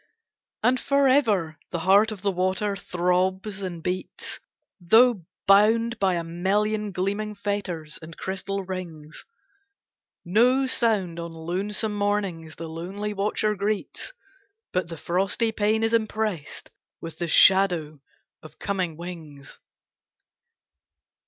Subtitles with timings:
[0.63, 4.39] And forever the heart of the water throbs and beats,
[4.79, 9.25] Though bound by a million gleaming fetters and crystal rings,
[10.25, 14.11] No sound on lonesome mornings the lonely watcher greets,
[14.73, 18.01] But the frosty pane is impressed with the shadow
[18.41, 19.59] of coming wings.